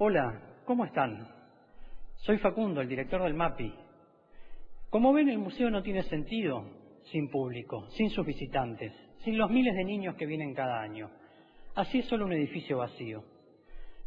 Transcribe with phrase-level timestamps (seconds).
[0.00, 1.26] Hola, ¿cómo están?
[2.18, 3.74] Soy Facundo, el director del MAPI.
[4.90, 6.64] Como ven, el museo no tiene sentido
[7.10, 8.92] sin público, sin sus visitantes,
[9.24, 11.10] sin los miles de niños que vienen cada año.
[11.74, 13.24] Así es solo un edificio vacío.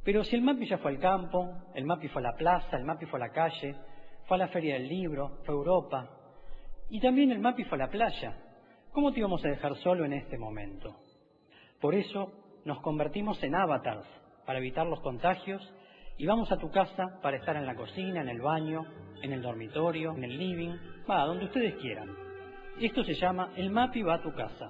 [0.05, 2.86] Pero si el MAPI ya fue al campo, el MAPI fue a la plaza, el
[2.86, 3.76] MAPI fue a la calle,
[4.28, 6.10] fue a la Feria del Libro, fue a Europa,
[6.89, 8.38] y también el MAPI fue a la playa,
[8.94, 10.96] ¿cómo te íbamos a dejar solo en este momento?
[11.82, 12.32] Por eso
[12.64, 14.08] nos convertimos en avatars
[14.45, 15.62] para evitar los contagios
[16.21, 18.85] y vamos a tu casa para estar en la cocina, en el baño,
[19.23, 20.70] en el dormitorio, en el living,
[21.09, 22.09] va, donde ustedes quieran.
[22.80, 24.70] Esto se llama El MAPI va a tu casa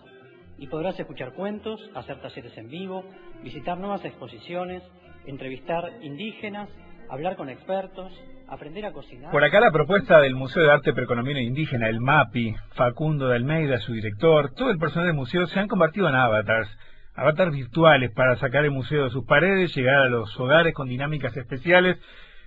[0.57, 3.03] y podrás escuchar cuentos, hacer talleres en vivo,
[3.43, 4.81] visitar nuevas exposiciones,
[5.25, 6.69] entrevistar indígenas,
[7.09, 8.13] hablar con expertos,
[8.47, 9.33] aprender a cocinar.
[9.33, 13.35] Por acá la propuesta del Museo de Arte Precolombiano e Indígena, el MAPI, Facundo de
[13.35, 16.69] Almeida, su director, todo el personal del museo se han convertido en avatars
[17.15, 21.35] avatars virtuales para sacar el museo de sus paredes, llegar a los hogares con dinámicas
[21.35, 21.97] especiales.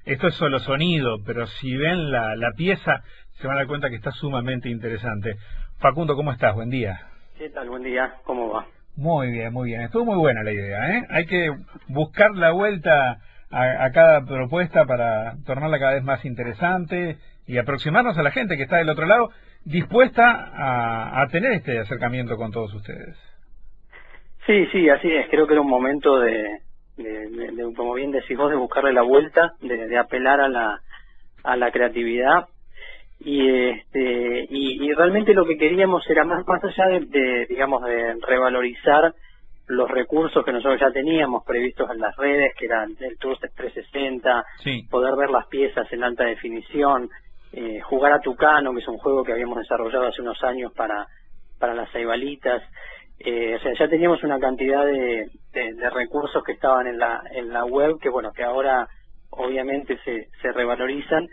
[0.04, 3.02] Esto es solo sonido, pero si ven la, la pieza
[3.32, 5.36] se van a dar cuenta que está sumamente interesante.
[5.78, 6.54] Facundo, ¿cómo estás?
[6.54, 7.00] Buen día.
[7.36, 7.68] ¿Qué tal?
[7.68, 8.14] Buen día.
[8.24, 8.66] ¿Cómo va?
[8.96, 9.82] Muy bien, muy bien.
[9.82, 11.06] Estuvo muy buena la idea, ¿eh?
[11.10, 11.50] Hay que
[11.88, 13.18] buscar la vuelta
[13.50, 18.56] a, a, cada propuesta para tornarla cada vez más interesante y aproximarnos a la gente
[18.56, 19.30] que está del otro lado
[19.64, 23.16] dispuesta a, a tener este acercamiento con todos ustedes.
[24.46, 25.28] Sí, sí, así es.
[25.30, 26.60] Creo que era un momento de,
[26.96, 30.80] de, de, como bien decís vos, de buscarle la vuelta, de, de apelar a la,
[31.42, 32.48] a la creatividad
[33.20, 37.82] y este y, y, realmente lo que queríamos era más más allá de, de, digamos
[37.84, 39.14] de revalorizar
[39.66, 44.44] los recursos que nosotros ya teníamos previstos en las redes que eran el Tour 360
[44.62, 44.86] sí.
[44.90, 47.08] poder ver las piezas en alta definición
[47.52, 51.06] eh, jugar a Tucano que es un juego que habíamos desarrollado hace unos años para
[51.58, 52.62] para las ceibalitas
[53.20, 57.22] eh, o sea, ya teníamos una cantidad de, de, de, recursos que estaban en la,
[57.32, 58.88] en la web que, bueno, que ahora
[59.30, 61.28] obviamente se, se revalorizan,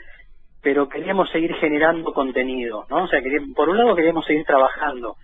[0.62, 3.04] pero queríamos seguir generando contenido, ¿no?
[3.04, 5.16] O sea, queríamos, por un lado queríamos seguir trabajando,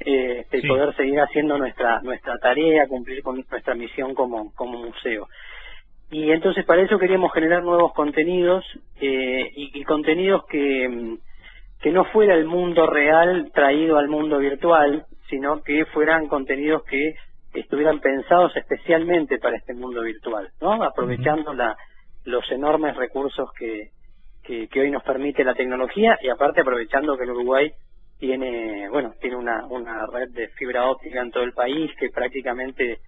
[0.00, 0.68] eh, este, sí.
[0.68, 5.28] poder seguir haciendo nuestra, nuestra tarea, cumplir con nuestra misión como, como museo.
[6.10, 8.64] Y entonces para eso queríamos generar nuevos contenidos
[9.00, 11.18] eh, y, y contenidos que,
[11.80, 17.14] que no fuera el mundo real traído al mundo virtual, sino que fueran contenidos que
[17.54, 20.82] estuvieran pensados especialmente para este mundo virtual, ¿no?
[20.82, 21.76] Aprovechando la,
[22.24, 23.90] los enormes recursos que,
[24.42, 27.72] que, que, hoy nos permite la tecnología y aparte aprovechando que el Uruguay
[28.18, 32.98] tiene, bueno, tiene una, una red de fibra óptica en todo el país que prácticamente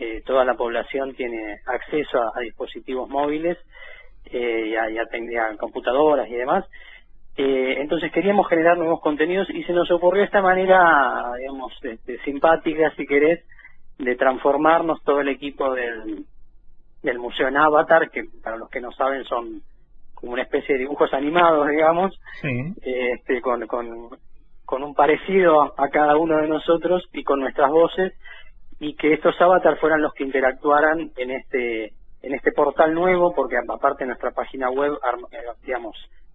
[0.00, 3.56] eh, toda la población tiene acceso a, a dispositivos móviles
[4.26, 6.64] eh, y, a, y, a, y a computadoras y demás
[7.36, 12.92] eh, entonces queríamos generar nuevos contenidos y se nos ocurrió esta manera, digamos, este, simpática,
[12.96, 13.44] si querés,
[13.98, 16.24] de transformarnos todo el equipo del,
[17.02, 19.62] del Museo en Avatar, que para los que no saben son
[20.14, 22.48] como una especie de dibujos animados, digamos, sí.
[22.82, 24.08] eh, este, con, con,
[24.64, 28.14] con un parecido a cada uno de nosotros y con nuestras voces,
[28.80, 31.92] y que estos avatars fueran los que interactuaran en este
[32.22, 34.98] en este portal nuevo, porque aparte nuestra página web,
[35.62, 36.25] digamos, eh,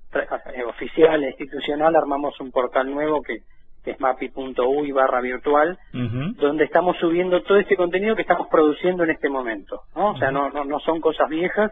[0.68, 3.40] oficial e institucional armamos un portal nuevo que,
[3.84, 6.36] que es mapi.uy barra virtual, uh -huh.
[6.36, 10.12] donde estamos subiendo todo este contenido que estamos produciendo en este momento, ¿no?
[10.12, 11.72] O sea, no, no, no son cosas viejas,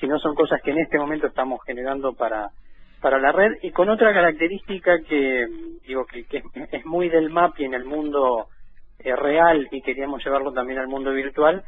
[0.00, 2.50] sino son cosas que en este momento estamos generando para,
[3.00, 5.46] para la red y con otra característica que,
[5.86, 6.42] digo, que, que
[6.72, 8.46] es muy del MAPI en el mundo
[8.98, 11.62] eh, real y queríamos llevarlo también al mundo virtual,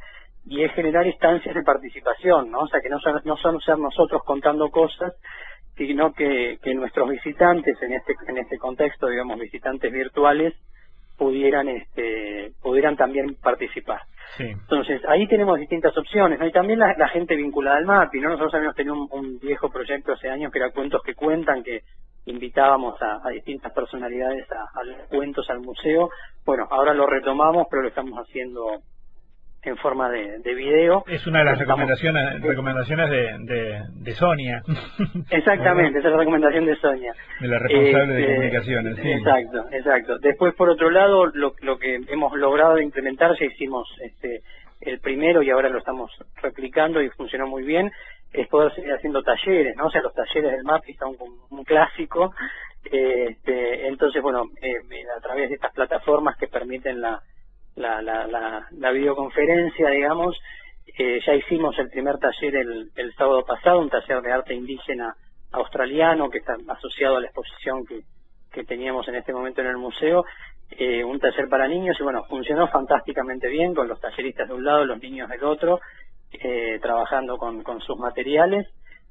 [0.46, 2.60] y es generar instancias de participación, ¿no?
[2.60, 5.12] O sea, que no, no son ser nosotros contando cosas,
[5.86, 10.54] sino que, que nuestros visitantes en este en este contexto, digamos, visitantes virtuales,
[11.16, 14.00] pudieran este pudieran también participar.
[14.36, 14.44] Sí.
[14.44, 16.46] Entonces, ahí tenemos distintas opciones, ¿no?
[16.46, 18.28] Y también la, la gente vinculada al MAPI, ¿no?
[18.30, 21.82] Nosotros habíamos tenido un, un, viejo proyecto hace años que era Cuentos que Cuentan, que
[22.26, 26.10] invitábamos a, a distintas personalidades a, a los cuentos al museo.
[26.44, 28.82] Bueno, ahora lo retomamos, pero lo estamos haciendo
[29.62, 31.04] en forma de, de video.
[31.08, 34.62] Es una de las recomendaciones, recomendaciones de, de, de Sonia.
[35.30, 37.12] Exactamente, esa es la recomendación de Sonia.
[37.40, 39.10] De la responsable eh, de comunicaciones, sí.
[39.10, 40.18] Exacto, exacto.
[40.18, 44.42] Después, por otro lado, lo, lo que hemos logrado implementar, ya hicimos este
[44.80, 46.10] el primero y ahora lo estamos
[46.40, 47.90] replicando y funcionó muy bien,
[48.32, 49.86] es poder seguir haciendo talleres, ¿no?
[49.86, 52.32] O sea, los talleres del MAPI son un, un clásico.
[52.84, 54.74] Eh, este, entonces, bueno, eh,
[55.16, 57.20] a través de estas plataformas que permiten la
[57.78, 60.38] la, la, la, la videoconferencia, digamos.
[60.98, 65.14] Eh, ya hicimos el primer taller el, el sábado pasado, un taller de arte indígena
[65.52, 68.00] australiano que está asociado a la exposición que,
[68.52, 70.24] que teníamos en este momento en el museo,
[70.70, 74.64] eh, un taller para niños y bueno, funcionó fantásticamente bien con los talleristas de un
[74.64, 75.80] lado, los niños del otro
[76.32, 78.66] eh, trabajando con, con sus materiales.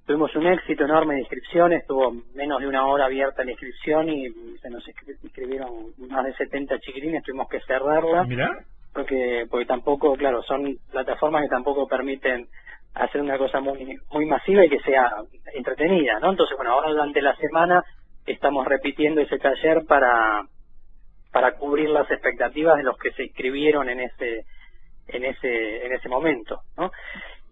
[0.08, 4.30] Tuvimos un éxito enorme de inscripciones, tuvo menos de una hora abierta la inscripción y
[4.62, 4.88] se nos
[5.22, 8.26] inscribieron más de 70 chiquilines, tuvimos que cerrarla.
[8.94, 12.48] Porque, porque tampoco, claro, son plataformas que tampoco permiten
[12.94, 15.12] hacer una cosa muy, muy masiva y que sea
[15.54, 16.32] entretenida, ¿no?
[16.32, 17.84] Entonces, bueno, ahora durante la semana
[18.26, 20.42] estamos repitiendo ese taller para,
[21.34, 24.46] para cubrir las expectativas de los que se inscribieron en ese,
[25.10, 26.92] en ese, en ese momento, ¿no?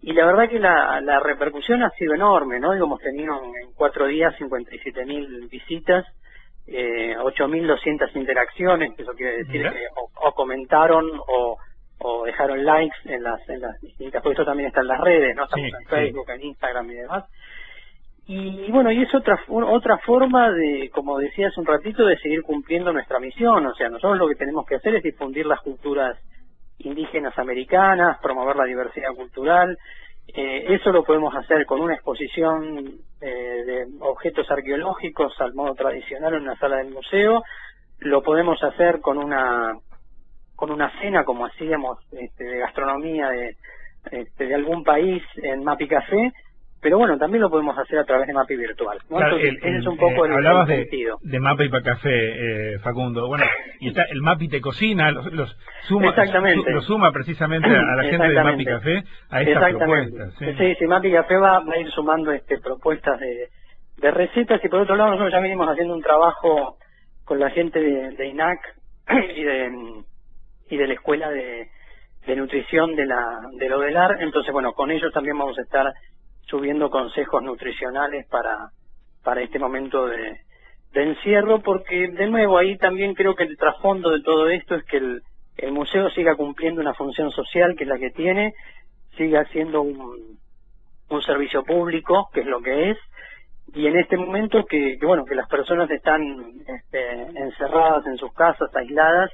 [0.06, 2.72] Y la verdad que la, la repercusión ha sido enorme, ¿no?
[2.72, 6.06] Hemos tenido en cuatro días 57.000 visitas,
[6.68, 11.58] eh, 8.200 interacciones, eso quiere decir que o, comentaron o,
[11.98, 15.34] o dejaron likes en las, en las distintas, porque esto también está en las redes,
[15.34, 15.42] ¿no?
[15.42, 17.24] Estamos en Facebook, en Instagram y demás.
[18.28, 22.42] Y, bueno, y es otra otra forma de, como decía hace un ratito, de seguir
[22.42, 23.66] cumpliendo nuestra misión.
[23.66, 26.16] O sea, nosotros lo que tenemos que hacer es difundir las culturas
[26.78, 29.78] indígenas americanas, promover la diversidad cultural.
[30.28, 36.34] Eh, eso lo podemos hacer con una exposición eh, de objetos arqueológicos al modo tradicional
[36.34, 37.42] en una sala del museo.
[37.98, 39.74] Lo podemos hacer con una
[40.56, 43.56] con una cena como hacíamos este, de gastronomía de,
[44.10, 46.32] este, de algún país en Mapi Café
[46.80, 48.98] pero bueno, también lo podemos hacer a través de MAPI virtual.
[49.08, 49.18] ¿no?
[49.38, 50.86] ese es un poco el, hablabas de,
[51.20, 53.26] de MAPI para café, eh, Facundo.
[53.28, 53.44] Bueno,
[53.80, 55.56] y está el MAPI te cocina, los, los
[55.88, 56.70] suma, Exactamente.
[56.70, 60.34] lo suma precisamente a la gente de MAPI Café a estas propuestas.
[60.38, 63.48] Sí, sí, sí MAPI Café va, a ir sumando este propuestas de,
[63.96, 66.76] de recetas y por otro lado nosotros ya venimos haciendo un trabajo
[67.24, 68.60] con la gente de, de INAC
[69.36, 69.70] y de,
[70.70, 71.68] y de la escuela de,
[72.26, 75.92] de nutrición de la de Odelar, entonces bueno, con ellos también vamos a estar
[76.46, 78.70] subiendo consejos nutricionales para,
[79.22, 80.40] para este momento de,
[80.94, 84.96] encierro, porque de nuevo ahí también creo que el trasfondo de todo esto es que
[84.96, 85.20] el,
[85.58, 88.54] el museo siga cumpliendo una función social que es la que tiene,
[89.14, 90.38] siga siendo un,
[91.10, 92.98] un servicio público, que es lo que es,
[93.74, 96.22] y en este momento que, que bueno, que las personas están
[96.66, 99.30] este, encerradas en sus casas, aisladas,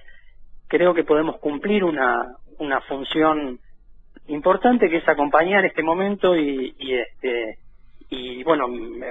[0.66, 2.26] creo que podemos cumplir una,
[2.58, 3.60] una función
[4.28, 7.58] importante que es acompañar este momento y, y este
[8.08, 8.68] y bueno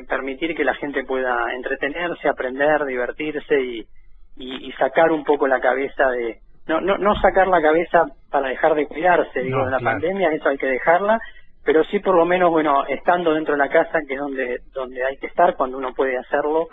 [0.08, 3.88] permitir que la gente pueda entretenerse aprender divertirse y,
[4.38, 8.76] y, sacar un poco la cabeza de no, no no sacar la cabeza para dejar
[8.76, 11.20] de cuidarse digo de la pandemia eso hay que dejarla
[11.66, 15.04] pero sí por lo menos bueno estando dentro de la casa que es donde donde
[15.04, 16.68] hay que estar cuando uno puede hacerlo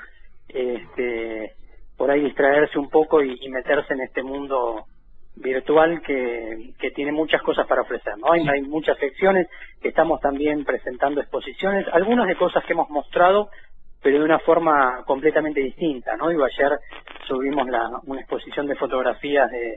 [0.48, 1.52] este
[1.96, 4.84] por ahí distraerse un poco y meterse en este mundo
[5.40, 8.16] virtual que, que tiene muchas cosas para ofrecer.
[8.18, 8.32] ¿no?
[8.32, 9.48] Hay, hay muchas secciones,
[9.82, 13.50] estamos también presentando exposiciones, algunas de cosas que hemos mostrado,
[14.02, 16.16] pero de una forma completamente distinta.
[16.16, 16.30] ¿no?
[16.32, 16.78] Y ayer
[17.26, 19.76] subimos la, una exposición de fotografías de,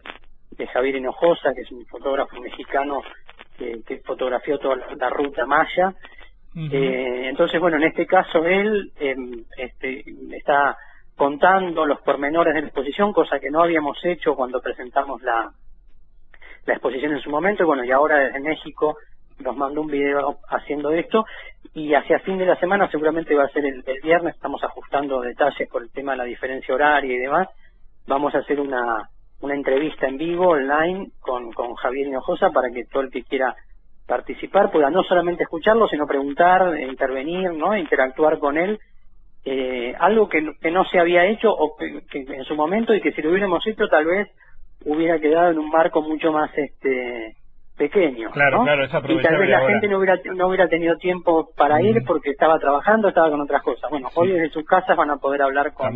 [0.57, 3.01] de Javier Hinojosa, que es un fotógrafo mexicano
[3.57, 5.93] que, que fotografió toda la, ruta maya.
[6.55, 9.15] eh, entonces, bueno, en este caso él eh,
[9.57, 10.75] este, está
[11.21, 15.51] contando los pormenores de la exposición, cosa que no habíamos hecho cuando presentamos la,
[16.65, 18.97] la exposición en su momento, y bueno, y ahora desde México
[19.37, 21.23] nos mandó un video haciendo esto,
[21.75, 25.69] y hacia fin de la semana, seguramente va a ser el, viernes, estamos ajustando detalles
[25.69, 27.49] por el tema de la diferencia horaria y demás,
[28.07, 29.07] vamos a hacer una,
[29.41, 33.55] una entrevista en vivo, online, con, con Javier Hinojosa, para que todo el que quiera
[34.07, 37.77] participar pueda no solamente escucharlo, sino preguntar, intervenir, ¿no?
[37.77, 38.79] interactuar con él
[39.43, 43.21] eh, algo que, no se había hecho o que, en su momento y que si
[43.21, 44.29] lo hubiéramos hecho tal vez
[44.85, 47.37] hubiera quedado en un marco mucho más este
[47.75, 51.81] pequeño claro claro y tal vez la gente no hubiera no hubiera tenido tiempo para
[51.81, 53.89] ir porque estaba trabajando estaba con otras cosas.
[53.89, 55.89] Bueno hoy desde sus casas van a poder hablar con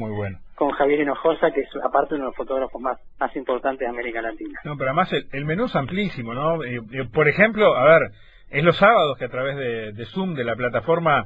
[0.55, 4.23] con Javier Hinojosa que es aparte uno de los fotógrafos más más importantes de América
[4.23, 4.59] Latina.
[4.63, 8.01] No pero además el, menú es amplísimo no eh, eh, por ejemplo a ver
[8.49, 11.25] es los sábados que a través de, de Zoom de la plataforma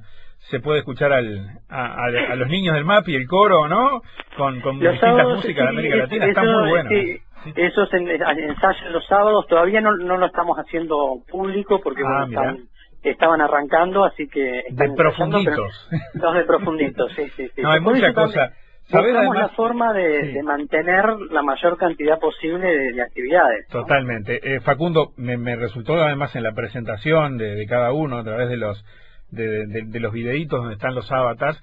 [0.49, 4.01] se puede escuchar al, a, a, los niños del MAPI, el coro, ¿no?
[4.37, 6.89] Con, con distintas músicas de América Latina, está muy bueno.
[6.89, 7.21] Sí,
[7.55, 12.55] Esos ensayos los sábados todavía no, no lo estamos haciendo público porque ah,
[13.03, 14.63] estaban arrancando, así que...
[14.69, 15.89] De profunditos.
[16.15, 17.61] Los de profunditos, sí, sí, sí.
[17.61, 18.51] No, hay mucha cosa.
[18.91, 23.67] Buscamos la forma de, de, mantener la mayor cantidad posible de, actividades.
[23.67, 24.39] Totalmente.
[24.41, 28.49] Eh, Facundo, me, me, resultó además en la presentación de, de cada uno a través
[28.49, 28.83] de los
[29.31, 31.59] de, de, los videitos donde están los avatars.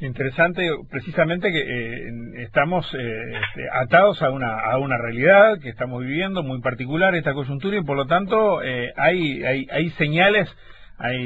[0.00, 2.08] Interesante precisamente que eh,
[2.44, 7.34] estamos eh, este, atados a una, a una realidad que estamos viviendo muy particular esta
[7.34, 10.48] coyuntura y por lo tanto eh, hay, hay, hay señales,
[10.98, 11.18] hay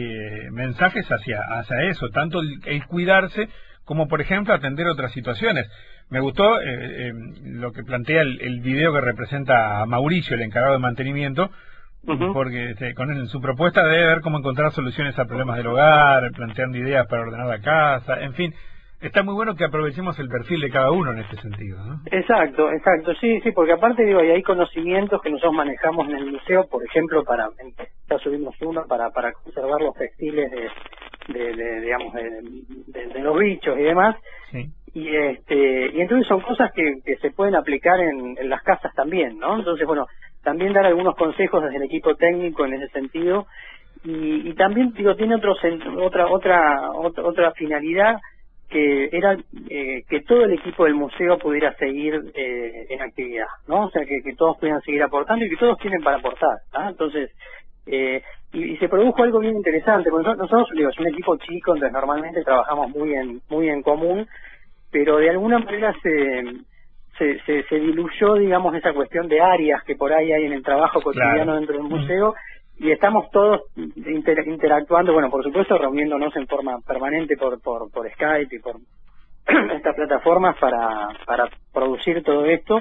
[0.52, 3.48] mensajes hacia, hacia eso, tanto el, cuidarse
[3.84, 5.70] como por ejemplo atender otras situaciones.
[6.08, 6.58] Me gustó
[7.42, 11.50] lo que plantea el, el video que representa a Mauricio, el encargado de mantenimiento,
[12.32, 16.78] porque este, con su propuesta debe ver cómo encontrar soluciones a problemas del hogar, planteando
[16.78, 18.52] ideas para ordenar la casa, en fin,
[19.00, 22.00] está muy bueno que aprovechemos el perfil de cada uno en este sentido, ¿no?
[22.10, 26.66] Exacto, exacto, sí, sí, porque aparte digo, hay conocimientos que nosotros manejamos en el museo,
[26.68, 27.48] por ejemplo, para,
[28.08, 33.82] ya subimos uno para, para conservar los textiles de, de, digamos, de, los bichos y
[33.82, 34.16] demás,
[34.94, 38.92] y este, y entonces son cosas que, que se pueden aplicar en, en las casas
[38.94, 39.58] también, ¿no?
[39.58, 40.06] Entonces, bueno,
[40.42, 43.46] también dar algunos consejos desde el equipo técnico en ese sentido,
[44.04, 45.54] y, y también digo tiene otro
[46.00, 48.18] otra otra otra, otra finalidad
[48.72, 49.36] que era
[49.68, 53.84] eh, que todo el equipo del museo pudiera seguir eh, en actividad, ¿no?
[53.84, 56.88] O sea, que, todos pudieran seguir aportando y que todos tienen para aportar, ¿ah?
[56.88, 57.30] Entonces,
[57.86, 58.22] eh,
[58.54, 62.42] y, se produjo algo bien interesante, porque nosotros, nosotros es un equipo chico, entonces normalmente
[62.42, 64.26] trabajamos muy en, muy en común,
[64.90, 66.42] pero de alguna manera se,
[67.22, 70.62] se, se, se diluyó, digamos, esa cuestión de áreas que por ahí hay en el
[70.62, 72.34] trabajo cotidiano dentro del museo,
[72.78, 78.56] y estamos todos interactuando, bueno, por supuesto, reuniéndonos en forma permanente por, por, por Skype
[78.56, 78.76] y por
[79.76, 82.80] estas plataformas para, para producir todo esto.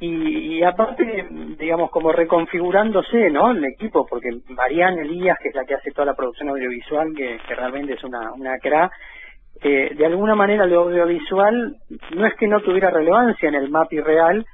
[0.00, 1.26] Y, y, aparte,
[1.58, 3.50] digamos, como reconfigurándose, ¿no?
[3.50, 7.38] El equipo, porque Mariana Elías, que es la que hace toda la producción audiovisual, que,
[7.46, 8.90] que realmente es una, una cra,
[9.62, 11.76] eh, de alguna manera lo audiovisual
[12.14, 14.46] no es que no tuviera relevancia en el MAPI real,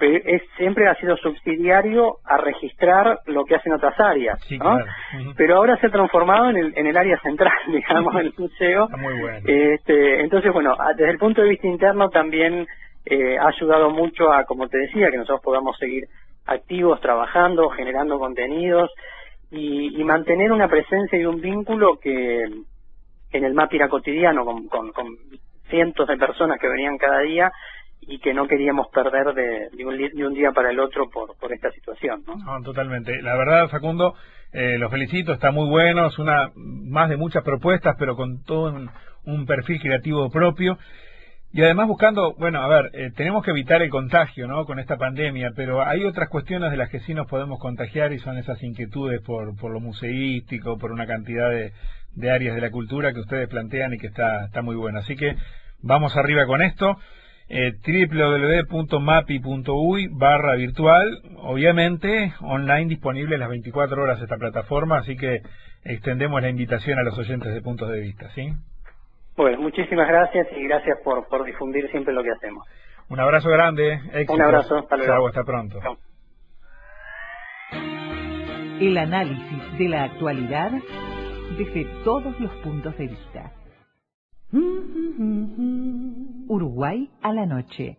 [0.00, 4.78] es, siempre ha sido subsidiario a registrar lo que hacen otras áreas, ¿no?
[5.36, 8.88] Pero ahora se ha transformado en el, en el área central, digamos, del museo.
[8.98, 9.38] muy bueno.
[9.46, 12.66] Este, entonces, bueno, desde el punto de vista interno también
[13.06, 16.04] eh, ha ayudado mucho a, como te decía, que nosotros podamos seguir
[16.46, 18.90] activos, trabajando, generando contenidos
[19.50, 22.44] y, y mantener una presencia y un vínculo que
[23.34, 24.92] en el MAPIRA cotidiano con, con,
[25.68, 27.50] cientos de personas que venían cada día
[28.02, 31.70] y que no queríamos perder de, de, un, día para el otro por, por esta
[31.72, 32.22] situación.
[32.26, 32.62] ¿no?
[32.62, 33.20] totalmente.
[33.22, 34.14] La verdad, Facundo,
[34.52, 38.72] eh, los felicito, está muy bueno, es una más de muchas propuestas, pero con todo
[39.24, 40.78] un, perfil creativo propio.
[41.54, 44.66] Y además buscando, bueno, a ver, eh, tenemos que evitar el contagio, ¿no?
[44.66, 48.18] Con esta pandemia, pero hay otras cuestiones de las que sí nos podemos contagiar y
[48.18, 51.72] son esas inquietudes por, por lo museístico, por una cantidad de,
[52.16, 54.98] de áreas de la cultura que ustedes plantean y que está, está muy bueno.
[54.98, 55.36] Así que
[55.80, 56.98] vamos arriba con esto
[57.48, 57.74] eh,
[58.68, 65.42] www.mapi.uy barra virtual, obviamente online disponible las 24 horas esta plataforma, así que
[65.84, 68.50] extendemos la invitación a los oyentes de puntos de vista, ¿sí?
[69.36, 72.64] Bueno, muchísimas gracias y gracias por, por difundir siempre lo que hacemos.
[73.08, 75.26] Un abrazo grande, Un abrazo, hasta luego.
[75.28, 75.78] hasta pronto.
[78.80, 80.72] El análisis de la actualidad
[81.58, 83.52] desde todos los puntos de vista.
[86.48, 87.98] Uruguay a la noche.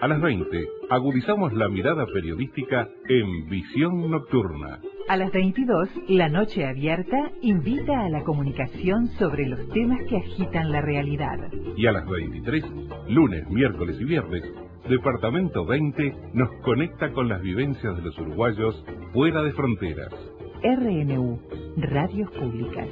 [0.00, 4.80] A las 20, agudizamos la mirada periodística en Visión Nocturna.
[5.10, 10.70] A las 22, La Noche Abierta invita a la comunicación sobre los temas que agitan
[10.70, 11.36] la realidad.
[11.76, 12.64] Y a las 23,
[13.08, 14.44] lunes, miércoles y viernes,
[14.88, 20.14] Departamento 20 nos conecta con las vivencias de los uruguayos fuera de fronteras.
[20.62, 21.40] RNU,
[21.78, 22.86] Radios Públicas.